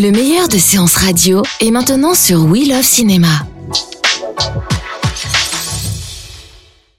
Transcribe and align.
Le 0.00 0.10
meilleur 0.12 0.48
de 0.48 0.56
séances 0.56 0.96
radio 0.96 1.42
est 1.60 1.70
maintenant 1.70 2.14
sur 2.14 2.46
We 2.46 2.66
Love 2.66 2.82
Cinéma. 2.82 3.28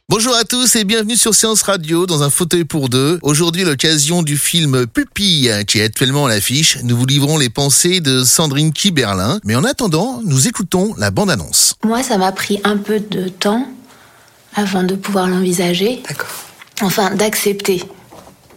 Bonjour 0.07 0.35
à 0.35 0.43
tous 0.43 0.75
et 0.75 0.83
bienvenue 0.83 1.15
sur 1.15 1.33
Séance 1.33 1.63
Radio 1.63 2.05
dans 2.05 2.21
un 2.21 2.29
fauteuil 2.29 2.63
pour 2.63 2.89
deux. 2.89 3.17
Aujourd'hui, 3.23 3.63
l'occasion 3.63 4.21
du 4.21 4.37
film 4.37 4.85
Pupille 4.85 5.51
qui 5.65 5.79
est 5.79 5.83
actuellement 5.83 6.27
à 6.27 6.29
l'affiche. 6.29 6.77
Nous 6.83 6.95
vous 6.95 7.07
livrons 7.07 7.39
les 7.39 7.49
pensées 7.49 8.01
de 8.01 8.23
Sandrine 8.23 8.71
Kiberlin. 8.71 9.39
Mais 9.45 9.55
en 9.55 9.63
attendant, 9.63 10.21
nous 10.23 10.47
écoutons 10.47 10.93
la 10.99 11.09
bande-annonce. 11.09 11.77
Moi, 11.83 12.03
ça 12.03 12.19
m'a 12.19 12.31
pris 12.31 12.61
un 12.63 12.77
peu 12.77 12.99
de 12.99 13.29
temps 13.29 13.67
avant 14.53 14.83
de 14.83 14.93
pouvoir 14.93 15.27
l'envisager. 15.27 16.03
D'accord. 16.07 16.29
Enfin, 16.83 17.15
d'accepter 17.15 17.83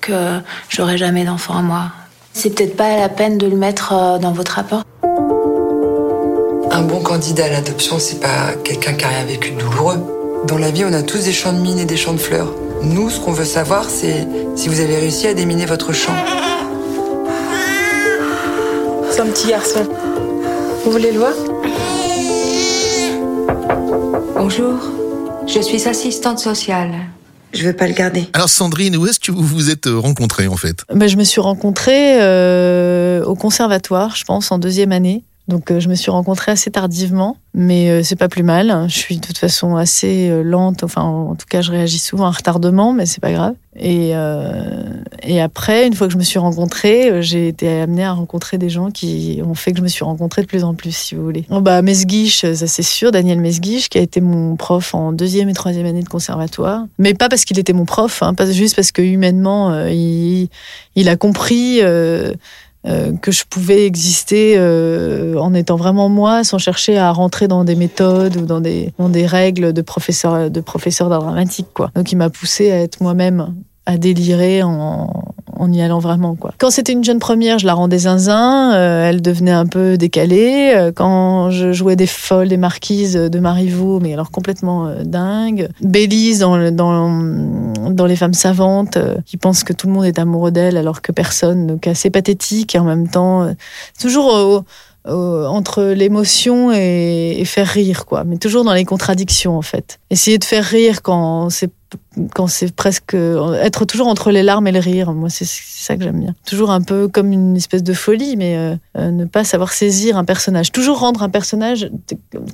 que 0.02 0.38
j'aurai 0.68 0.98
jamais 0.98 1.24
d'enfant 1.24 1.56
à 1.56 1.62
moi. 1.62 1.92
C'est 2.36 2.50
peut-être 2.50 2.76
pas 2.76 2.96
la 2.96 3.08
peine 3.08 3.38
de 3.38 3.46
le 3.46 3.56
mettre 3.56 3.92
euh, 3.92 4.18
dans 4.18 4.32
votre 4.32 4.52
rapport. 4.52 4.82
Un 6.72 6.82
bon 6.82 7.00
candidat 7.00 7.44
à 7.44 7.48
l'adoption, 7.48 8.00
c'est 8.00 8.20
pas 8.20 8.54
quelqu'un 8.64 8.94
qui 8.94 9.04
a 9.04 9.08
rien 9.08 9.24
vécu 9.24 9.52
de 9.52 9.60
douloureux. 9.60 9.98
Dans 10.44 10.58
la 10.58 10.72
vie, 10.72 10.84
on 10.84 10.92
a 10.92 11.02
tous 11.02 11.24
des 11.24 11.32
champs 11.32 11.52
de 11.52 11.60
mines 11.60 11.78
et 11.78 11.84
des 11.84 11.96
champs 11.96 12.12
de 12.12 12.18
fleurs. 12.18 12.52
Nous, 12.82 13.08
ce 13.08 13.20
qu'on 13.20 13.30
veut 13.30 13.44
savoir, 13.44 13.88
c'est 13.88 14.26
si 14.56 14.68
vous 14.68 14.80
avez 14.80 14.96
réussi 14.96 15.28
à 15.28 15.34
déminer 15.34 15.64
votre 15.64 15.92
champ. 15.92 16.12
C'est 19.10 19.20
un 19.20 19.26
petit 19.26 19.48
garçon. 19.48 19.86
Vous 20.84 20.90
voulez 20.90 21.12
le 21.12 21.20
voir? 21.20 21.34
Bonjour, 24.36 24.74
je 25.46 25.60
suis 25.60 25.88
assistante 25.88 26.40
sociale. 26.40 26.90
Je 27.54 27.64
veux 27.66 27.72
pas 27.72 27.86
le 27.86 27.94
garder. 27.94 28.28
Alors 28.32 28.48
Sandrine, 28.48 28.96
où 28.96 29.06
est-ce 29.06 29.20
que 29.20 29.30
vous 29.32 29.42
vous 29.46 29.70
êtes 29.70 29.86
rencontrés 29.86 30.48
en 30.48 30.56
fait? 30.56 30.84
Ben, 30.92 31.08
Je 31.08 31.16
me 31.16 31.24
suis 31.24 31.40
rencontrée 31.40 32.20
euh, 32.20 33.24
au 33.24 33.34
conservatoire, 33.36 34.16
je 34.16 34.24
pense, 34.24 34.50
en 34.50 34.58
deuxième 34.58 34.92
année. 34.92 35.24
Donc 35.46 35.70
euh, 35.70 35.78
je 35.78 35.88
me 35.88 35.94
suis 35.94 36.10
rencontrée 36.10 36.52
assez 36.52 36.70
tardivement, 36.70 37.36
mais 37.52 37.90
euh, 37.90 38.02
c'est 38.02 38.16
pas 38.16 38.28
plus 38.28 38.42
mal. 38.42 38.86
Je 38.88 38.96
suis 38.96 39.16
de 39.16 39.20
toute 39.20 39.36
façon 39.36 39.76
assez 39.76 40.30
euh, 40.30 40.42
lente, 40.42 40.82
enfin 40.84 41.02
en 41.02 41.34
tout 41.34 41.46
cas 41.48 41.60
je 41.60 41.70
réagis 41.70 41.98
souvent 41.98 42.24
à 42.24 42.30
retardement, 42.30 42.94
mais 42.94 43.04
c'est 43.04 43.20
pas 43.20 43.32
grave. 43.32 43.54
Et, 43.76 44.12
euh, 44.14 44.84
et 45.22 45.42
après, 45.42 45.86
une 45.86 45.94
fois 45.94 46.06
que 46.06 46.12
je 46.12 46.18
me 46.18 46.22
suis 46.22 46.38
rencontrée, 46.38 47.20
j'ai 47.22 47.48
été 47.48 47.80
amenée 47.80 48.04
à 48.04 48.12
rencontrer 48.12 48.56
des 48.56 48.70
gens 48.70 48.90
qui 48.90 49.42
ont 49.44 49.54
fait 49.54 49.72
que 49.72 49.78
je 49.78 49.82
me 49.82 49.88
suis 49.88 50.04
rencontrée 50.04 50.42
de 50.42 50.46
plus 50.46 50.62
en 50.62 50.74
plus, 50.74 50.96
si 50.96 51.16
vous 51.16 51.24
voulez. 51.24 51.44
Bon, 51.50 51.60
bah 51.60 51.82
Mesguich, 51.82 52.46
ça 52.54 52.66
c'est 52.66 52.82
sûr, 52.82 53.10
Daniel 53.10 53.40
Mesguich, 53.40 53.88
qui 53.88 53.98
a 53.98 54.00
été 54.00 54.20
mon 54.20 54.56
prof 54.56 54.94
en 54.94 55.12
deuxième 55.12 55.48
et 55.48 55.54
troisième 55.54 55.86
année 55.86 56.04
de 56.04 56.08
conservatoire, 56.08 56.84
mais 56.98 57.14
pas 57.14 57.28
parce 57.28 57.44
qu'il 57.44 57.58
était 57.58 57.72
mon 57.72 57.84
prof, 57.84 58.22
hein, 58.22 58.32
pas 58.32 58.50
juste 58.50 58.76
parce 58.76 58.92
que 58.92 59.02
humainement 59.02 59.86
il, 59.88 60.48
il 60.94 61.08
a 61.08 61.16
compris. 61.16 61.80
Euh, 61.82 62.32
que 62.84 63.32
je 63.32 63.44
pouvais 63.48 63.86
exister 63.86 64.54
euh, 64.56 65.36
en 65.38 65.54
étant 65.54 65.76
vraiment 65.76 66.08
moi, 66.08 66.44
sans 66.44 66.58
chercher 66.58 66.98
à 66.98 67.10
rentrer 67.12 67.48
dans 67.48 67.64
des 67.64 67.76
méthodes 67.76 68.36
ou 68.36 68.44
dans 68.44 68.60
des, 68.60 68.92
dans 68.98 69.08
des 69.08 69.26
règles 69.26 69.72
de 69.72 69.82
professeur 69.82 70.50
de 70.50 70.60
professeur 70.60 71.08
d'art 71.08 71.22
dramatique. 71.22 71.68
Quoi. 71.72 71.90
Donc 71.94 72.12
il 72.12 72.16
m'a 72.16 72.30
poussé 72.30 72.70
à 72.70 72.80
être 72.80 73.00
moi-même, 73.02 73.54
à 73.86 73.96
délirer 73.96 74.62
en, 74.62 75.34
en 75.64 75.72
y 75.72 75.82
allant 75.82 75.98
vraiment. 75.98 76.34
Quoi. 76.34 76.52
Quand 76.58 76.70
c'était 76.70 76.92
une 76.92 77.04
jeune 77.04 77.18
première, 77.18 77.58
je 77.58 77.66
la 77.66 77.74
rendais 77.74 77.98
zinzin, 77.98 78.74
euh, 78.74 79.08
elle 79.08 79.22
devenait 79.22 79.50
un 79.50 79.66
peu 79.66 79.96
décalée. 79.96 80.72
Euh, 80.74 80.92
Quand 80.94 81.50
je 81.50 81.72
jouais 81.72 81.96
des 81.96 82.06
folles, 82.06 82.48
des 82.48 82.56
marquises 82.56 83.14
de 83.14 83.38
Marivaux, 83.38 84.00
mais 84.00 84.12
alors 84.12 84.30
complètement 84.30 84.86
euh, 84.86 85.02
dingue. 85.04 85.68
Bélise 85.80 86.40
dans, 86.40 86.70
dans, 86.70 87.90
dans 87.90 88.06
Les 88.06 88.16
femmes 88.16 88.34
savantes, 88.34 88.98
qui 89.24 89.36
pensent 89.36 89.64
que 89.64 89.72
tout 89.72 89.86
le 89.86 89.92
monde 89.94 90.04
est 90.04 90.18
amoureux 90.18 90.50
d'elle 90.50 90.76
alors 90.76 91.02
que 91.02 91.12
personne, 91.12 91.66
donc 91.66 91.86
assez 91.86 92.10
pathétique 92.10 92.74
et 92.74 92.78
en 92.78 92.84
même 92.84 93.08
temps, 93.08 93.52
toujours 94.00 94.64
entre 95.06 95.82
l'émotion 95.82 96.72
et 96.72 97.42
faire 97.44 97.66
rire, 97.66 98.06
quoi. 98.06 98.24
Mais 98.24 98.36
toujours 98.36 98.64
dans 98.64 98.72
les 98.72 98.84
contradictions, 98.84 99.56
en 99.56 99.62
fait. 99.62 99.98
Essayer 100.10 100.38
de 100.38 100.44
faire 100.44 100.64
rire 100.64 101.02
quand 101.02 101.50
c'est 101.50 101.70
quand 102.34 102.46
c'est 102.46 102.74
presque 102.74 103.14
être 103.14 103.84
toujours 103.84 104.08
entre 104.08 104.30
les 104.30 104.42
larmes 104.42 104.66
et 104.66 104.72
le 104.72 104.80
rire. 104.80 105.12
Moi, 105.12 105.30
c'est 105.30 105.46
ça 105.46 105.96
que 105.96 106.02
j'aime 106.02 106.20
bien. 106.20 106.34
Toujours 106.46 106.70
un 106.70 106.80
peu 106.80 107.08
comme 107.08 107.32
une 107.32 107.56
espèce 107.56 107.82
de 107.82 107.92
folie, 107.92 108.36
mais 108.36 108.56
euh, 108.56 108.76
euh, 108.96 109.10
ne 109.10 109.24
pas 109.24 109.44
savoir 109.44 109.72
saisir 109.72 110.16
un 110.16 110.24
personnage. 110.24 110.72
Toujours 110.72 110.98
rendre 110.98 111.22
un 111.22 111.28
personnage 111.28 111.90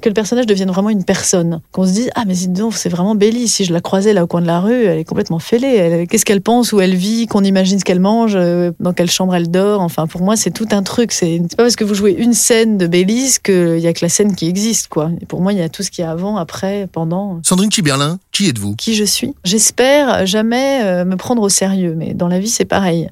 que 0.00 0.08
le 0.08 0.14
personnage 0.14 0.46
devienne 0.46 0.70
vraiment 0.70 0.90
une 0.90 1.04
personne. 1.04 1.60
Qu'on 1.72 1.86
se 1.86 1.92
dise 1.92 2.10
ah 2.14 2.24
mais 2.26 2.34
donc 2.48 2.74
c'est 2.74 2.88
vraiment 2.88 3.14
Bélie. 3.14 3.48
Si 3.48 3.64
je 3.64 3.72
la 3.72 3.80
croisais 3.80 4.12
là 4.12 4.24
au 4.24 4.26
coin 4.26 4.40
de 4.40 4.46
la 4.46 4.60
rue, 4.60 4.84
elle 4.84 4.98
est 4.98 5.04
complètement 5.04 5.38
fêlée. 5.38 6.06
Qu'est-ce 6.08 6.24
qu'elle 6.24 6.40
pense, 6.40 6.72
où 6.72 6.80
elle 6.80 6.94
vit, 6.94 7.26
qu'on 7.26 7.44
imagine 7.44 7.78
ce 7.78 7.84
qu'elle 7.84 8.00
mange, 8.00 8.32
euh, 8.34 8.72
dans 8.80 8.92
quelle 8.92 9.10
chambre 9.10 9.34
elle 9.34 9.50
dort. 9.50 9.80
Enfin 9.80 10.06
pour 10.06 10.22
moi 10.22 10.36
c'est 10.36 10.50
tout 10.50 10.68
un 10.72 10.82
truc. 10.82 11.12
C'est 11.12 11.40
pas 11.56 11.64
parce 11.64 11.76
que 11.76 11.84
vous 11.84 11.94
jouez 11.94 12.12
une 12.12 12.34
scène 12.34 12.78
de 12.78 12.86
Bélise 12.86 13.38
qu'il 13.38 13.78
y 13.78 13.86
a 13.86 13.92
que 13.92 14.04
la 14.04 14.08
scène 14.08 14.34
qui 14.34 14.46
existe 14.46 14.88
quoi. 14.88 15.10
Et 15.20 15.26
pour 15.26 15.40
moi 15.40 15.52
il 15.52 15.58
y 15.58 15.62
a 15.62 15.68
tout 15.68 15.82
ce 15.82 15.90
qui 15.90 16.02
est 16.02 16.04
avant, 16.04 16.36
après, 16.36 16.88
pendant 16.90 17.40
Sandrine 17.42 17.70
Kiberlin, 17.70 18.18
qui 18.32 18.48
êtes-vous? 18.48 18.76
Qui 18.76 18.94
je 18.94 19.04
suis? 19.04 19.34
J'espère 19.44 20.26
jamais 20.26 20.82
euh, 20.82 21.04
me 21.04 21.16
prendre 21.16 21.42
au 21.42 21.48
sérieux, 21.48 21.94
mais 21.96 22.14
dans 22.14 22.28
la 22.28 22.38
vie 22.38 22.48
c'est 22.48 22.64
pareil. 22.64 23.08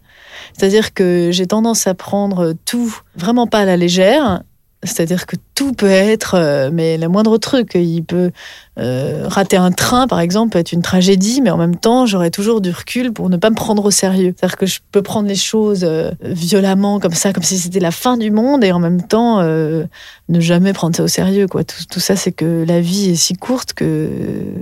C'est-à-dire 0.57 0.95
que 0.95 1.31
j'ai 1.33 1.47
tendance 1.47 1.87
à 1.87 1.95
prendre 1.95 2.55
tout 2.65 2.97
vraiment 3.17 3.47
pas 3.47 3.61
à 3.61 3.65
la 3.65 3.77
légère. 3.77 4.43
C'est-à-dire 4.85 5.27
que 5.27 5.35
tout 5.57 5.73
peut 5.73 5.91
être, 5.91 6.35
euh, 6.35 6.71
mais 6.73 6.99
le 6.99 7.09
moindre 7.09 7.37
truc, 7.37 7.73
il 7.75 8.03
peut 8.05 8.31
euh, 8.79 9.25
rater 9.27 9.57
un 9.57 9.73
train, 9.73 10.07
par 10.07 10.21
exemple, 10.21 10.53
peut 10.53 10.61
être 10.61 10.71
une 10.71 10.83
tragédie, 10.83 11.41
mais 11.43 11.51
en 11.51 11.57
même 11.57 11.75
temps, 11.75 12.07
j'aurai 12.07 12.31
toujours 12.31 12.61
du 12.61 12.71
recul 12.71 13.13
pour 13.13 13.29
ne 13.29 13.37
pas 13.37 13.51
me 13.51 13.57
prendre 13.57 13.85
au 13.85 13.91
sérieux. 13.91 14.35
C'est-à-dire 14.37 14.57
que 14.57 14.67
je 14.67 14.79
peux 14.93 15.03
prendre 15.03 15.27
les 15.27 15.35
choses 15.35 15.83
euh, 15.83 16.13
violemment, 16.23 17.01
comme 17.01 17.13
ça, 17.13 17.33
comme 17.33 17.43
si 17.43 17.59
c'était 17.59 17.81
la 17.81 17.91
fin 17.91 18.17
du 18.17 18.31
monde, 18.31 18.63
et 18.63 18.71
en 18.71 18.79
même 18.79 19.03
temps, 19.03 19.41
euh, 19.41 19.85
ne 20.29 20.39
jamais 20.39 20.73
prendre 20.73 20.95
ça 20.95 21.03
au 21.03 21.09
sérieux. 21.09 21.49
Quoi. 21.49 21.65
Tout, 21.65 21.85
tout 21.91 22.01
ça, 22.01 22.15
c'est 22.15 22.33
que 22.33 22.65
la 22.67 22.81
vie 22.81 23.11
est 23.11 23.17
si 23.17 23.35
courte 23.35 23.73
que 23.73 24.09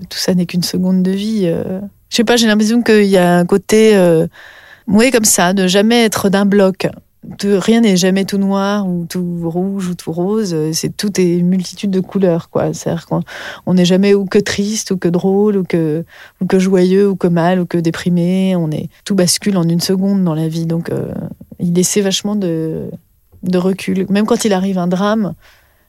tout 0.08 0.18
ça 0.18 0.34
n'est 0.34 0.46
qu'une 0.46 0.62
seconde 0.62 1.02
de 1.02 1.10
vie. 1.10 1.42
euh. 1.44 1.80
Je 2.08 2.16
sais 2.16 2.24
pas, 2.24 2.36
j'ai 2.36 2.46
l'impression 2.46 2.82
qu'il 2.82 3.04
y 3.04 3.18
a 3.18 3.36
un 3.36 3.44
côté, 3.44 3.96
euh, 3.96 4.26
oui, 4.86 5.10
comme 5.10 5.24
ça, 5.24 5.52
de 5.52 5.66
jamais 5.66 6.04
être 6.04 6.30
d'un 6.30 6.46
bloc. 6.46 6.86
Rien 7.42 7.80
n'est 7.80 7.96
jamais 7.96 8.24
tout 8.24 8.38
noir 8.38 8.86
ou 8.88 9.06
tout 9.08 9.48
rouge 9.50 9.88
ou 9.88 9.94
tout 9.94 10.12
rose. 10.12 10.54
euh, 10.54 10.70
C'est 10.72 10.96
tout 10.96 11.20
est 11.20 11.36
une 11.38 11.48
multitude 11.48 11.90
de 11.90 12.00
couleurs, 12.00 12.50
quoi. 12.50 12.72
C'est-à-dire 12.72 13.06
qu'on 13.06 13.22
on 13.66 13.74
n'est 13.74 13.84
jamais 13.84 14.14
ou 14.14 14.24
que 14.26 14.38
triste 14.38 14.92
ou 14.92 14.96
que 14.96 15.08
drôle 15.08 15.56
ou 15.56 15.64
que 15.64 16.04
ou 16.40 16.46
que 16.46 16.58
joyeux 16.58 17.08
ou 17.08 17.16
que 17.16 17.26
mal 17.26 17.60
ou 17.60 17.66
que 17.66 17.78
déprimé. 17.78 18.54
On 18.56 18.70
est 18.70 18.88
tout 19.04 19.14
bascule 19.14 19.56
en 19.56 19.68
une 19.68 19.80
seconde 19.80 20.24
dans 20.24 20.34
la 20.34 20.48
vie. 20.48 20.66
Donc, 20.66 20.90
euh, 20.90 21.12
il 21.58 21.74
laissait 21.74 22.00
vachement 22.00 22.36
de 22.36 22.90
de 23.42 23.58
recul. 23.58 24.06
Même 24.08 24.26
quand 24.26 24.44
il 24.44 24.52
arrive 24.52 24.78
un 24.78 24.86
drame, 24.86 25.34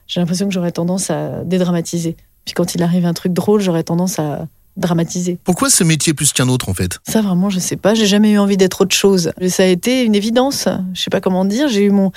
j'ai 0.06 0.20
l'impression 0.20 0.46
que 0.48 0.54
j'aurais 0.54 0.72
tendance 0.72 1.10
à 1.10 1.44
dédramatiser. 1.44 2.16
Puis 2.44 2.54
quand 2.54 2.74
il 2.74 2.82
arrive 2.82 3.04
un 3.04 3.14
truc 3.14 3.32
drôle, 3.32 3.60
j'aurais 3.60 3.82
tendance 3.82 4.18
à 4.18 4.46
dramatiser. 4.78 5.38
Pourquoi 5.44 5.70
ce 5.70 5.84
métier 5.84 6.14
plus 6.14 6.32
qu'un 6.32 6.48
autre 6.48 6.68
en 6.68 6.74
fait? 6.74 6.98
Ça 7.06 7.20
vraiment, 7.20 7.50
je 7.50 7.58
sais 7.58 7.76
pas. 7.76 7.94
J'ai 7.94 8.06
jamais 8.06 8.30
eu 8.32 8.38
envie 8.38 8.56
d'être 8.56 8.80
autre 8.80 8.94
chose. 8.94 9.32
Ça 9.48 9.64
a 9.64 9.66
été 9.66 10.04
une 10.04 10.14
évidence. 10.14 10.68
Je 10.94 11.00
sais 11.00 11.10
pas 11.10 11.20
comment 11.20 11.44
dire. 11.44 11.68
J'ai 11.68 11.82
eu 11.82 11.90
mon 11.90 12.12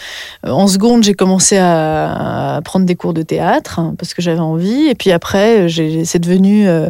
euh, 0.46 0.52
en 0.52 0.68
seconde, 0.68 1.04
j'ai 1.04 1.14
commencé 1.14 1.58
à, 1.58 2.56
à 2.56 2.62
prendre 2.62 2.86
des 2.86 2.96
cours 2.96 3.14
de 3.14 3.24
théâtre 3.24 3.80
hein, 3.80 3.96
parce 3.98 4.14
que 4.14 4.22
j'avais 4.22 4.40
envie. 4.40 4.88
Et 4.88 4.96
puis 4.96 5.12
après, 5.12 5.68
c'est 6.06 6.20
devenu 6.20 6.68
euh, 6.68 6.90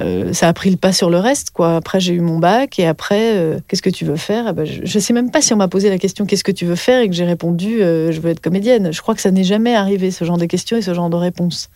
euh, 0.00 0.32
ça 0.32 0.48
a 0.48 0.52
pris 0.52 0.70
le 0.70 0.76
pas 0.76 0.92
sur 0.92 1.10
le 1.10 1.18
reste, 1.18 1.50
quoi. 1.50 1.76
Après, 1.76 1.98
j'ai 1.98 2.14
eu 2.14 2.20
mon 2.20 2.38
bac 2.38 2.78
et 2.78 2.86
après, 2.86 3.36
euh, 3.36 3.58
qu'est-ce 3.66 3.82
que 3.82 3.90
tu 3.90 4.04
veux 4.04 4.16
faire? 4.16 4.46
Eh 4.50 4.52
ben, 4.52 4.64
je, 4.64 4.80
je 4.84 4.98
sais 4.98 5.12
même 5.12 5.30
pas 5.30 5.40
si 5.40 5.52
on 5.52 5.56
m'a 5.56 5.68
posé 5.68 5.88
la 5.88 5.98
question 5.98 6.24
qu'est-ce 6.24 6.44
que 6.44 6.52
tu 6.52 6.66
veux 6.66 6.76
faire? 6.76 7.00
Et 7.00 7.08
que 7.08 7.14
j'ai 7.14 7.24
répondu 7.24 7.82
euh, 7.82 8.12
je 8.12 8.20
veux 8.20 8.30
être 8.30 8.40
comédienne. 8.40 8.92
Je 8.92 9.02
crois 9.02 9.14
que 9.14 9.20
ça 9.20 9.30
n'est 9.30 9.44
jamais 9.44 9.74
arrivé 9.74 10.10
ce 10.10 10.24
genre 10.24 10.38
de 10.38 10.46
questions 10.46 10.76
et 10.76 10.82
ce 10.82 10.94
genre 10.94 11.10
de 11.10 11.16
réponses. 11.16 11.68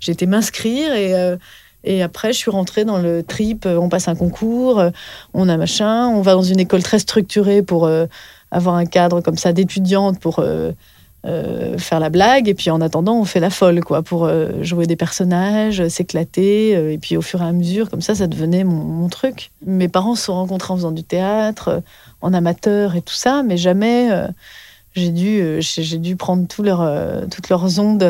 J'ai 0.00 0.12
été 0.12 0.26
m'inscrire 0.26 0.92
et 0.94 1.14
et 1.84 2.02
après, 2.02 2.32
je 2.32 2.38
suis 2.38 2.50
rentrée 2.50 2.84
dans 2.84 2.98
le 2.98 3.22
trip. 3.22 3.64
euh, 3.66 3.76
On 3.76 3.88
passe 3.88 4.08
un 4.08 4.14
concours, 4.14 4.78
euh, 4.78 4.90
on 5.34 5.48
a 5.48 5.56
machin, 5.56 6.08
on 6.08 6.22
va 6.22 6.34
dans 6.34 6.42
une 6.42 6.60
école 6.60 6.82
très 6.82 6.98
structurée 6.98 7.62
pour 7.62 7.86
euh, 7.86 8.06
avoir 8.50 8.74
un 8.74 8.86
cadre 8.86 9.20
comme 9.20 9.38
ça 9.38 9.52
d'étudiante 9.52 10.18
pour 10.20 10.44
faire 11.24 12.00
la 12.00 12.10
blague. 12.10 12.48
Et 12.48 12.54
puis 12.54 12.70
en 12.70 12.80
attendant, 12.80 13.14
on 13.14 13.24
fait 13.24 13.40
la 13.40 13.50
folle, 13.50 13.82
quoi, 13.84 14.02
pour 14.02 14.28
jouer 14.62 14.86
des 14.86 14.96
personnages, 14.96 15.86
s'éclater. 15.86 16.92
et 16.92 16.98
puis 16.98 17.16
au 17.16 17.22
fur 17.22 17.42
et 17.42 17.44
à 17.44 17.52
mesure, 17.52 17.88
comme 17.88 18.00
ça, 18.00 18.16
ça 18.16 18.26
devenait 18.26 18.64
mon, 18.64 19.08
truc. 19.08 19.52
Mes 19.64 19.86
parents 19.86 20.16
se 20.16 20.24
sont 20.24 20.34
rencontrés 20.34 20.72
en 20.72 20.76
faisant 20.76 20.90
du 20.90 21.04
théâtre, 21.04 21.82
en 22.22 22.34
amateur 22.34 22.96
et 22.96 23.02
tout 23.02 23.14
ça, 23.14 23.44
mais 23.44 23.56
jamais 23.56 24.10
j'ai 24.94 25.10
dû, 25.10 26.16
prendre 26.16 26.48
toutes 26.48 27.48
leurs 27.48 27.78
ondes. 27.78 28.02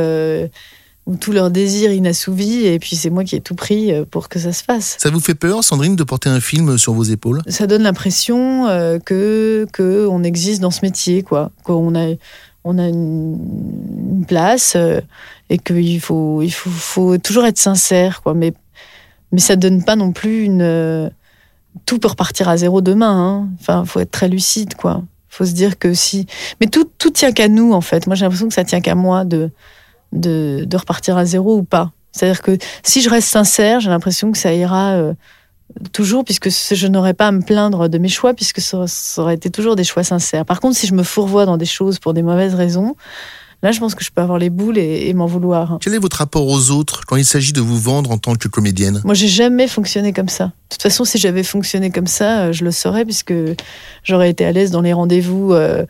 Euh, 1.11 1.13
ou 1.13 1.17
tous 1.17 1.33
leurs 1.33 1.51
désirs 1.51 1.93
inassouvis, 1.93 2.67
et 2.67 2.79
puis 2.79 2.97
c'est 2.97 3.11
moi 3.11 3.25
qui 3.25 3.37
ai 3.37 3.41
tout 3.41 3.55
pris 3.55 3.93
euh, 3.93 4.05
pour 4.09 4.29
que 4.29 4.39
ça 4.39 4.53
se 4.53 4.63
fasse. 4.63 4.97
Ça 4.99 5.11
vous 5.11 5.21
fait 5.21 5.35
peur, 5.35 5.65
Sandrine, 5.65 5.97
de 5.97 6.05
porter 6.05 6.29
un 6.29 6.41
film 6.41 6.79
sur 6.79 6.93
vos 6.93 7.03
épaules? 7.03 7.43
Ça 7.49 7.67
donne 7.67 7.83
l'impression 7.83 8.67
euh, 8.69 8.99
que, 8.99 9.67
que 9.73 10.07
on 10.07 10.23
existe 10.23 10.61
dans 10.61 10.71
ce 10.71 10.81
métier, 10.83 11.23
quoi. 11.23 11.51
Qu'on 11.65 11.95
a, 11.95 12.15
on 12.65 12.79
a 12.79 12.89
une, 12.89 13.39
une 14.19 14.25
place 14.27 14.75
euh, 14.77 15.01
et 15.49 15.59
qu'il 15.59 16.01
faut, 16.01 16.43
il 16.43 16.53
faut, 16.53 16.71
faut 16.71 17.19
toujours 17.19 17.47
être 17.47 17.59
sincère, 17.59 18.23
quoi. 18.23 18.35
Mais, 18.35 18.53
mais 19.33 19.41
ça 19.41 19.57
donne 19.57 19.85
pas 19.85 19.97
non 19.97 20.13
plus 20.13 20.45
une. 20.45 20.63
euh, 20.63 21.11
tout 21.87 21.99
peut 21.99 22.09
repartir 22.09 22.49
à 22.49 22.57
zéro 22.57 22.81
demain. 22.81 23.17
Hein. 23.17 23.49
Enfin, 23.61 23.85
faut 23.85 24.01
être 24.01 24.11
très 24.11 24.29
lucide, 24.29 24.75
quoi. 24.75 25.03
Faut 25.29 25.47
se 25.47 25.53
dire 25.53 25.79
que 25.79 25.95
si, 25.95 26.27
mais 26.61 26.67
tout 26.67 26.91
tout 26.99 27.11
tient 27.11 27.31
qu'à 27.31 27.47
nous 27.47 27.73
en 27.73 27.81
fait. 27.81 28.09
Moi 28.09 28.17
j'ai 28.17 28.25
l'impression 28.25 28.49
que 28.49 28.55
ça 28.55 28.65
tient 28.65 28.81
qu'à 28.81 28.97
moi 28.97 29.25
de, 29.25 29.51
de 30.13 30.65
de 30.67 30.77
repartir 30.77 31.17
à 31.17 31.25
zéro 31.25 31.57
ou 31.57 31.63
pas. 31.63 31.93
C'est-à-dire 32.13 32.43
que 32.43 32.59
si 32.83 33.03
je 33.03 33.11
reste 33.11 33.29
sincère, 33.29 33.81
j'ai 33.81 33.91
l'impression 33.91 34.33
que 34.33 34.39
ça 34.39 34.53
ira 34.53 34.93
euh, 34.93 35.15
toujours, 35.93 36.25
puisque 36.25 36.49
je 36.51 36.87
n'aurais 36.87 37.15
pas 37.15 37.29
à 37.29 37.33
me 37.33 37.43
plaindre 37.43 37.89
de 37.89 37.99
mes 37.99 38.09
choix, 38.09 38.35
puisque 38.35 38.61
ça, 38.61 38.85
ça, 38.87 39.23
aurait 39.23 39.35
été 39.35 39.51
toujours 39.51 39.77
des 39.77 39.85
choix 39.85 40.03
sincères. 40.03 40.45
Par 40.45 40.61
contre, 40.61 40.77
si 40.77 40.87
je 40.87 40.95
me 40.95 41.03
fourvoie 41.03 41.47
dans 41.47 41.57
des 41.57 41.67
choses 41.67 41.99
pour 41.99 42.15
des 42.15 42.23
mauvaises 42.23 42.55
raisons, 42.55 42.97
là, 43.63 43.71
je 43.71 43.79
pense 43.79 43.95
que 43.95 44.03
je 44.03 44.11
peux 44.11 44.23
avoir 44.23 44.39
les 44.39 44.51
boules 44.51 44.79
et, 44.79 45.09
et 45.09 45.15
m'en 45.15 45.27
vouloir. 45.27 45.79
Quel 45.81 45.95
est 45.95 45.99
votre 45.99 46.17
rapport 46.17 46.47
aux 46.47 46.71
autres 46.71 47.03
quand 47.07 47.17
il 47.17 47.25
s'agit 47.25 47.53
de 47.53 47.61
vous 47.61 47.79
vendre 47.79 48.11
en 48.11 48.19
tant 48.19 48.35
que 48.35 48.49
comédienne? 48.49 49.01
Moi, 49.05 49.15
j'ai 49.15 49.29
jamais 49.29 49.69
fonctionné 49.69 50.13
comme 50.13 50.29
ça. 50.29 50.47
De 50.47 50.51
toute 50.71 50.83
façon, 50.83 51.05
si 51.05 51.19
j'avais 51.19 51.45
fonctionné 51.45 51.91
comme 51.91 52.09
ça, 52.09 52.41
euh, 52.41 52.53
je 52.53 52.65
le 52.65 52.73
saurais, 52.73 53.05
puisque 53.05 53.35
j'aurais 54.03 54.31
été 54.31 54.45
à 54.45 54.53
l'aise 54.53 54.73
dans 54.73 54.83
les 54.83 54.93
rendez-vous. 54.93 55.53
Euh, 55.53 55.85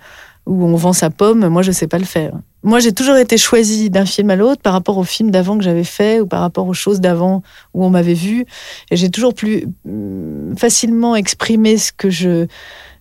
où 0.46 0.64
on 0.64 0.74
vend 0.74 0.92
sa 0.92 1.10
pomme, 1.10 1.48
moi 1.48 1.62
je 1.62 1.70
sais 1.70 1.86
pas 1.86 1.98
le 1.98 2.04
faire. 2.04 2.32
Moi 2.62 2.78
j'ai 2.78 2.92
toujours 2.92 3.16
été 3.16 3.38
choisie 3.38 3.88
d'un 3.88 4.04
film 4.04 4.30
à 4.30 4.36
l'autre 4.36 4.60
par 4.60 4.72
rapport 4.72 4.98
au 4.98 5.04
film 5.04 5.30
d'avant 5.30 5.56
que 5.56 5.64
j'avais 5.64 5.84
fait 5.84 6.20
ou 6.20 6.26
par 6.26 6.40
rapport 6.40 6.66
aux 6.66 6.74
choses 6.74 7.00
d'avant 7.00 7.42
où 7.72 7.84
on 7.84 7.90
m'avait 7.90 8.14
vu. 8.14 8.44
Et 8.90 8.96
j'ai 8.96 9.10
toujours 9.10 9.34
plus 9.34 9.66
mm, 9.84 10.56
facilement 10.56 11.16
exprimé 11.16 11.78
ce 11.78 11.92
que 11.92 12.10
je 12.10 12.46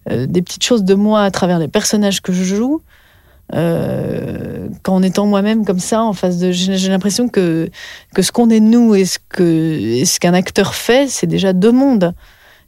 euh, 0.10 0.26
des 0.28 0.42
petites 0.42 0.64
choses 0.64 0.84
de 0.84 0.96
moi 0.96 1.24
à 1.24 1.32
travers 1.32 1.60
les 1.60 1.68
personnages 1.68 2.22
que 2.22 2.32
je 2.32 2.44
joue 2.44 2.82
euh, 3.54 4.68
qu'en 4.84 5.02
étant 5.02 5.26
moi-même 5.26 5.66
comme 5.66 5.80
ça 5.80 6.04
en 6.04 6.14
face 6.14 6.38
de 6.38 6.52
j'ai 6.52 6.90
l'impression 6.90 7.28
que 7.28 7.70
que 8.14 8.22
ce 8.22 8.32
qu'on 8.32 8.50
est 8.50 8.60
nous 8.60 8.94
et 8.94 9.06
ce 9.06 9.18
que 9.28 9.44
et 9.44 10.06
ce 10.06 10.20
qu'un 10.20 10.36
acteur 10.36 10.76
fait 10.76 11.10
c'est 11.10 11.28
déjà 11.28 11.52
deux 11.52 11.72
mondes 11.72 12.14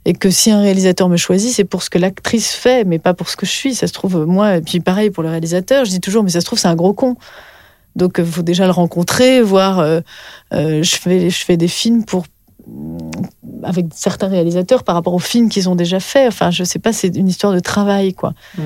et 0.05 0.13
que 0.13 0.29
si 0.29 0.49
un 0.51 0.61
réalisateur 0.61 1.09
me 1.09 1.17
choisit, 1.17 1.53
c'est 1.53 1.63
pour 1.63 1.83
ce 1.83 1.89
que 1.89 1.97
l'actrice 1.97 2.53
fait, 2.53 2.85
mais 2.85 2.97
pas 2.97 3.13
pour 3.13 3.29
ce 3.29 3.35
que 3.35 3.45
je 3.45 3.51
suis. 3.51 3.75
Ça 3.75 3.87
se 3.87 3.93
trouve, 3.93 4.25
moi, 4.25 4.57
et 4.57 4.61
puis 4.61 4.79
pareil 4.79 5.11
pour 5.11 5.23
le 5.23 5.29
réalisateur, 5.29 5.85
je 5.85 5.91
dis 5.91 5.99
toujours, 5.99 6.23
mais 6.23 6.31
ça 6.31 6.41
se 6.41 6.45
trouve, 6.45 6.59
c'est 6.59 6.67
un 6.67 6.75
gros 6.75 6.93
con. 6.93 7.17
Donc, 7.95 8.15
il 8.17 8.25
faut 8.25 8.41
déjà 8.41 8.65
le 8.65 8.71
rencontrer, 8.71 9.41
voir. 9.41 9.79
Euh, 9.79 9.99
euh, 10.53 10.81
je, 10.81 10.95
fais, 10.95 11.29
je 11.29 11.45
fais 11.45 11.57
des 11.57 11.67
films 11.67 12.05
pour 12.05 12.25
avec 13.63 13.87
certains 13.93 14.27
réalisateurs 14.27 14.83
par 14.83 14.95
rapport 14.95 15.13
aux 15.13 15.19
films 15.19 15.49
qu'ils 15.49 15.67
ont 15.69 15.75
déjà 15.75 15.99
fait. 15.99 16.27
Enfin, 16.27 16.51
je 16.51 16.63
sais 16.63 16.79
pas, 16.79 16.93
c'est 16.93 17.15
une 17.15 17.27
histoire 17.27 17.53
de 17.53 17.59
travail, 17.59 18.13
quoi. 18.13 18.33
Mm. 18.57 18.61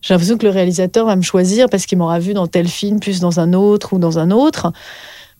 J'ai 0.00 0.14
l'impression 0.14 0.38
que 0.38 0.46
le 0.46 0.52
réalisateur 0.52 1.06
va 1.06 1.16
me 1.16 1.22
choisir 1.22 1.68
parce 1.68 1.86
qu'il 1.86 1.98
m'aura 1.98 2.18
vu 2.18 2.34
dans 2.34 2.46
tel 2.46 2.68
film, 2.68 3.00
plus 3.00 3.20
dans 3.20 3.40
un 3.40 3.52
autre 3.52 3.92
ou 3.92 3.98
dans 3.98 4.18
un 4.18 4.30
autre. 4.30 4.72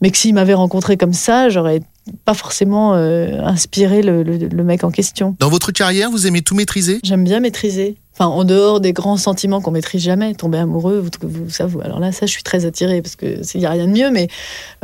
Mais 0.00 0.10
que 0.10 0.18
s'il 0.18 0.34
m'avait 0.34 0.54
rencontré 0.54 0.96
comme 0.96 1.12
ça, 1.12 1.48
j'aurais 1.48 1.80
pas 2.24 2.34
forcément 2.34 2.94
euh, 2.94 3.40
inspiré 3.42 4.02
le, 4.02 4.22
le, 4.22 4.36
le, 4.36 4.64
mec 4.64 4.84
en 4.84 4.90
question. 4.90 5.36
Dans 5.38 5.48
votre 5.48 5.72
carrière, 5.72 6.10
vous 6.10 6.26
aimez 6.26 6.42
tout 6.42 6.54
maîtriser? 6.54 7.00
J'aime 7.02 7.24
bien 7.24 7.40
maîtriser. 7.40 7.96
Enfin, 8.12 8.26
en 8.26 8.44
dehors 8.44 8.80
des 8.80 8.92
grands 8.92 9.16
sentiments 9.16 9.60
qu'on 9.60 9.72
maîtrise 9.72 10.02
jamais, 10.02 10.34
tomber 10.34 10.58
amoureux, 10.58 10.98
vous, 10.98 11.10
vous, 11.28 11.50
ça, 11.50 11.66
vous, 11.66 11.80
alors 11.80 12.00
là, 12.00 12.12
ça, 12.12 12.26
je 12.26 12.30
suis 12.30 12.42
très 12.42 12.64
attirée 12.64 13.02
parce 13.02 13.16
que 13.16 13.40
il 13.54 13.60
y 13.60 13.66
a 13.66 13.70
rien 13.70 13.86
de 13.86 13.92
mieux. 13.92 14.10
Mais 14.10 14.28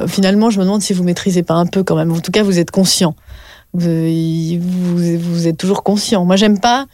euh, 0.00 0.06
finalement, 0.06 0.50
je 0.50 0.58
me 0.58 0.64
demande 0.64 0.82
si 0.82 0.92
vous 0.92 1.04
maîtrisez 1.04 1.42
pas 1.42 1.54
un 1.54 1.66
peu 1.66 1.82
quand 1.82 1.96
même. 1.96 2.12
En 2.12 2.20
tout 2.20 2.32
cas, 2.32 2.42
vous 2.42 2.58
êtes 2.58 2.70
conscient. 2.70 3.14
Vous, 3.72 3.88
vous, 3.88 5.18
vous 5.18 5.46
êtes 5.46 5.56
toujours 5.56 5.82
conscient. 5.82 6.24
Moi, 6.24 6.36
j'aime 6.36 6.60
pas 6.60 6.86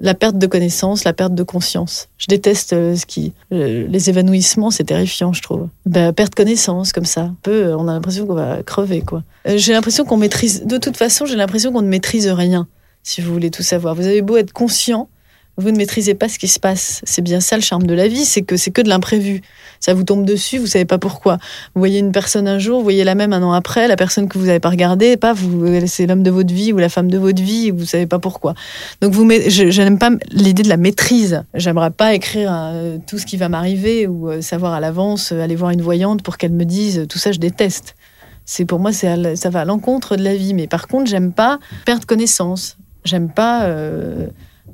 la 0.00 0.14
perte 0.14 0.38
de 0.38 0.46
connaissance, 0.46 1.04
la 1.04 1.12
perte 1.12 1.34
de 1.34 1.42
conscience. 1.42 2.08
Je 2.18 2.26
déteste 2.28 2.72
euh, 2.72 2.94
ce 2.94 3.06
qui, 3.06 3.32
euh, 3.52 3.86
les 3.88 4.10
évanouissements, 4.10 4.70
c'est 4.70 4.84
terrifiant, 4.84 5.32
je 5.32 5.42
trouve. 5.42 5.68
Ben, 5.86 6.12
perte 6.12 6.34
connaissance 6.34 6.92
comme 6.92 7.04
ça, 7.04 7.32
peu, 7.42 7.66
euh, 7.66 7.76
on 7.76 7.88
a 7.88 7.92
l'impression 7.92 8.26
qu'on 8.26 8.34
va 8.34 8.62
crever, 8.62 9.02
quoi. 9.02 9.22
J'ai 9.46 9.72
l'impression 9.72 10.04
qu'on 10.04 10.16
maîtrise, 10.16 10.64
de 10.64 10.78
toute 10.78 10.96
façon, 10.96 11.26
j'ai 11.26 11.36
l'impression 11.36 11.72
qu'on 11.72 11.82
ne 11.82 11.88
maîtrise 11.88 12.28
rien, 12.28 12.68
si 13.02 13.20
vous 13.20 13.32
voulez 13.32 13.50
tout 13.50 13.62
savoir. 13.62 13.94
Vous 13.94 14.06
avez 14.06 14.22
beau 14.22 14.36
être 14.36 14.52
conscient, 14.52 15.08
vous 15.58 15.72
ne 15.72 15.76
maîtrisez 15.76 16.14
pas 16.14 16.28
ce 16.28 16.38
qui 16.38 16.48
se 16.48 16.60
passe. 16.60 17.00
C'est 17.04 17.20
bien 17.20 17.40
ça 17.40 17.56
le 17.56 17.62
charme 17.62 17.82
de 17.82 17.94
la 17.94 18.06
vie, 18.06 18.24
c'est 18.24 18.42
que 18.42 18.56
c'est 18.56 18.70
que 18.70 18.80
de 18.80 18.88
l'imprévu. 18.88 19.42
Ça 19.80 19.92
vous 19.92 20.04
tombe 20.04 20.24
dessus, 20.24 20.58
vous 20.58 20.66
savez 20.66 20.84
pas 20.84 20.98
pourquoi. 20.98 21.38
Vous 21.74 21.80
voyez 21.80 21.98
une 21.98 22.12
personne 22.12 22.46
un 22.46 22.58
jour, 22.58 22.78
vous 22.78 22.84
voyez 22.84 23.04
la 23.04 23.16
même 23.16 23.32
un 23.32 23.42
an 23.42 23.52
après, 23.52 23.88
la 23.88 23.96
personne 23.96 24.28
que 24.28 24.38
vous 24.38 24.46
n'avez 24.46 24.60
pas 24.60 24.70
regardée, 24.70 25.16
pas 25.16 25.32
vous, 25.32 25.66
c'est 25.86 26.06
l'homme 26.06 26.22
de 26.22 26.30
votre 26.30 26.54
vie 26.54 26.72
ou 26.72 26.78
la 26.78 26.88
femme 26.88 27.10
de 27.10 27.18
votre 27.18 27.42
vie, 27.42 27.70
vous 27.70 27.84
savez 27.84 28.06
pas 28.06 28.20
pourquoi. 28.20 28.54
Donc 29.00 29.12
vous, 29.12 29.28
je, 29.28 29.82
n'aime 29.82 29.98
pas 29.98 30.10
l'idée 30.30 30.62
de 30.62 30.68
la 30.68 30.76
maîtrise. 30.76 31.42
J'aimerais 31.54 31.90
pas 31.90 32.14
écrire 32.14 32.50
euh, 32.52 32.98
tout 33.06 33.18
ce 33.18 33.26
qui 33.26 33.36
va 33.36 33.48
m'arriver 33.48 34.06
ou 34.06 34.30
euh, 34.30 34.40
savoir 34.40 34.72
à 34.74 34.80
l'avance, 34.80 35.32
euh, 35.32 35.42
aller 35.42 35.56
voir 35.56 35.72
une 35.72 35.82
voyante 35.82 36.22
pour 36.22 36.38
qu'elle 36.38 36.52
me 36.52 36.64
dise 36.64 37.06
tout 37.08 37.18
ça, 37.18 37.32
je 37.32 37.38
déteste. 37.38 37.96
C'est 38.44 38.64
pour 38.64 38.78
moi, 38.78 38.92
c'est 38.92 39.36
ça 39.36 39.50
va 39.50 39.60
à 39.60 39.64
l'encontre 39.64 40.16
de 40.16 40.22
la 40.22 40.34
vie. 40.34 40.54
Mais 40.54 40.68
par 40.68 40.86
contre, 40.86 41.10
j'aime 41.10 41.32
pas 41.32 41.58
perdre 41.84 42.06
connaissance. 42.06 42.78
J'aime 43.04 43.28
pas 43.28 43.68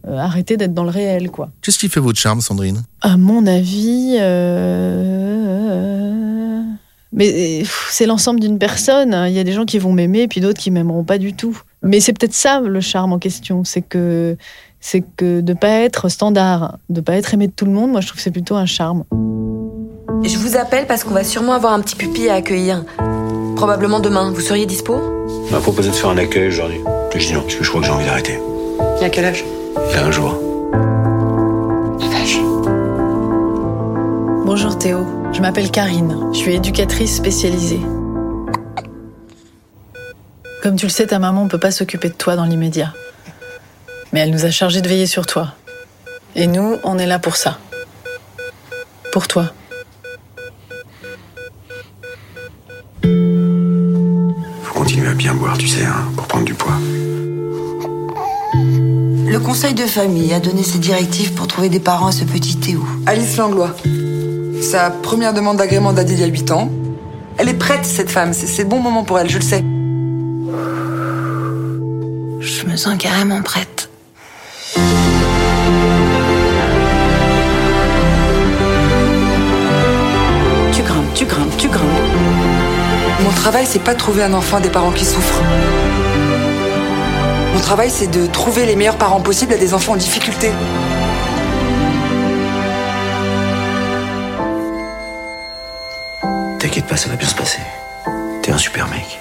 euh, 0.07 0.11
euh, 0.11 0.19
arrêter 0.19 0.57
d'être 0.57 0.75
dans 0.75 0.85
le 0.85 0.91
réel, 0.91 1.31
quoi. 1.31 1.51
Qu'est-ce 1.63 1.79
qui 1.79 1.89
fait 1.89 2.01
votre 2.01 2.19
charme, 2.19 2.41
Sandrine? 2.41 2.83
À 3.01 3.17
mon 3.17 3.47
avis, 3.47 4.17
euh... 4.21 5.03
mais 7.13 7.63
c'est 7.91 8.07
l'ensemble 8.07 8.41
d'une 8.41 8.59
personne. 8.59 9.17
Il 9.29 9.33
y 9.33 9.39
a 9.39 9.45
des 9.45 9.53
gens 9.53 9.65
qui 9.65 9.79
vont 9.79 9.93
m'aimer, 9.93 10.29
puis 10.29 10.41
d'autres 10.41 10.61
qui 10.61 10.71
m'aimeront 10.71 11.05
pas 11.05 11.19
du 11.19 11.35
tout. 11.35 11.61
Mais 11.83 12.01
c'est 12.01 12.13
peut-être 12.13 12.35
ça 12.35 12.61
le 12.61 12.81
charme 12.81 13.13
en 13.13 13.19
question, 13.19 13.65
c'est 13.65 13.83
que 13.83 14.37
c'est 14.81 15.03
que 15.17 15.41
de 15.41 15.55
pas 15.55 15.69
être 15.69 16.09
standard, 16.09 16.79
de 16.91 17.01
pas 17.01 17.15
être 17.15 17.33
aimé 17.33 17.47
de 17.47 17.53
tout 17.53 17.65
le 17.65 17.73
monde. 17.73 17.91
Moi, 17.91 18.01
je 18.01 18.07
trouve 18.07 18.19
que 18.19 18.23
c'est 18.23 18.31
plutôt 18.31 18.57
un 18.57 18.67
charme. 18.67 19.05
Je 20.23 20.37
vous 20.37 20.57
appelle 20.57 20.87
parce 20.87 21.05
qu'on 21.05 21.15
va 21.15 21.25
sûrement 21.25 21.53
avoir 21.53 21.73
un 21.73 21.81
petit 21.81 21.97
pupille 21.97 22.29
à 22.29 22.35
accueillir. 22.35 22.85
Probablement 23.57 24.01
demain. 24.01 24.31
Vous 24.31 24.41
seriez 24.41 24.67
dispo? 24.67 24.95
On 24.95 25.51
m'a 25.51 25.61
proposé 25.61 25.91
de 25.91 25.95
faire 25.95 26.11
un 26.11 26.19
accueil 26.19 26.49
aujourd'hui. 26.49 26.81
Je 27.15 27.27
dis 27.27 27.33
non, 27.33 27.43
parce 27.43 27.55
que 27.55 27.65
je 27.65 27.69
crois 27.69 27.81
que 27.81 27.87
j'ai 27.87 27.93
envie 27.93 28.05
d'arrêter. 28.05 28.39
Il 29.01 29.05
a 29.05 29.11
quel 29.11 29.25
âge? 29.25 29.45
Il 29.91 29.97
a 29.97 30.05
un 30.05 30.11
jour. 30.11 30.39
La 32.01 32.07
vache. 32.07 32.39
Bonjour 34.45 34.79
Théo, 34.79 35.07
je 35.33 35.41
m'appelle 35.41 35.71
Karine, 35.71 36.29
je 36.33 36.39
suis 36.39 36.55
éducatrice 36.55 37.17
spécialisée. 37.17 37.81
Comme 40.63 40.77
tu 40.77 40.87
le 40.87 40.91
sais, 40.91 41.07
ta 41.07 41.19
maman 41.19 41.45
ne 41.45 41.49
peut 41.49 41.59
pas 41.59 41.71
s'occuper 41.71 42.09
de 42.09 42.15
toi 42.15 42.37
dans 42.37 42.45
l'immédiat. 42.45 42.95
Mais 44.13 44.21
elle 44.21 44.31
nous 44.31 44.45
a 44.45 44.51
chargé 44.51 44.81
de 44.81 44.89
veiller 44.89 45.07
sur 45.07 45.27
toi. 45.27 45.55
Et 46.37 46.47
nous, 46.47 46.77
on 46.85 46.99
est 46.99 47.07
là 47.07 47.19
pour 47.19 47.37
ça. 47.37 47.59
Pour 49.13 49.29
toi. 49.29 49.53
Faut 54.63 54.75
continuer 54.75 55.09
à 55.09 55.15
bien 55.15 55.35
boire, 55.35 55.59
tu 55.59 55.69
sais, 55.69 55.85
hein, 55.85 56.11
pour 56.17 56.27
prendre 56.27 56.45
du 56.45 56.55
poids. 56.55 56.79
Le 59.35 59.41
conseil 59.41 59.75
de 59.75 59.83
famille 59.83 60.33
a 60.33 60.39
donné 60.39 60.63
ses 60.63 60.79
directives 60.79 61.33
pour 61.33 61.49
trouver 61.49 61.69
des 61.69 61.81
parents 61.81 62.07
à 62.07 62.13
ce 62.13 62.23
petit 62.23 62.57
Théo. 62.57 62.87
Alice 63.05 63.37
Langlois. 63.37 63.75
Sa 64.63 64.91
première 64.91 65.35
demande 65.35 65.57
d'agrément 65.57 65.93
date 65.93 66.07
d'il 66.07 66.21
y 66.21 66.23
a 66.23 66.29
8 66.29 66.53
ans. 66.53 66.71
Elle 67.37 67.49
est 67.49 67.55
prête, 67.55 67.85
cette 67.85 68.11
femme. 68.11 68.33
C'est 68.33 68.63
le 68.63 68.69
bon 68.69 68.79
moment 68.79 69.03
pour 69.03 69.19
elle, 69.19 69.29
je 69.29 69.39
le 69.39 69.43
sais. 69.43 69.65
Je 72.39 72.65
me 72.65 72.77
sens 72.77 72.97
carrément 72.97 73.43
prête. 73.43 73.91
Tu 80.73 80.83
grimpes, 80.83 81.15
tu 81.15 81.25
grimpes, 81.25 81.57
tu 81.59 81.67
grimpes. 81.67 81.83
Mon 83.25 83.31
travail, 83.31 83.67
c'est 83.69 83.83
pas 83.83 83.95
de 83.95 83.99
trouver 83.99 84.23
un 84.23 84.33
enfant 84.33 84.61
des 84.61 84.71
parents 84.71 84.93
qui 84.93 85.05
souffrent. 85.05 85.43
Mon 87.55 87.61
travail, 87.61 87.89
c'est 87.89 88.09
de 88.09 88.27
trouver 88.27 88.67
les 88.67 88.75
meilleurs 88.75 88.99
parents 88.99 89.21
possibles 89.21 89.55
à 89.55 89.57
des 89.57 89.75
enfants 89.75 89.93
en 89.93 89.97
difficulté. 89.97 90.51
T'inquiète 96.59 96.87
pas, 96.87 96.97
ça 96.97 97.09
va 97.09 97.15
bien 97.15 97.29
se 97.29 97.35
passer. 97.37 97.61
T'es 98.43 98.51
un 98.51 98.59
super 98.59 98.89
mec. 98.89 99.21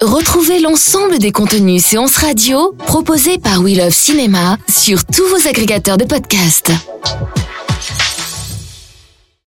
Retrouvez 0.00 0.58
l'ensemble 0.58 1.18
des 1.18 1.32
contenus 1.32 1.84
séances 1.84 2.16
radio 2.16 2.74
proposés 2.86 3.38
par 3.38 3.60
We 3.60 3.76
Love 3.76 3.92
Cinéma 3.92 4.56
sur 4.68 5.04
tous 5.04 5.26
vos 5.28 5.48
agrégateurs 5.48 5.98
de 5.98 6.04
podcasts. 6.04 6.72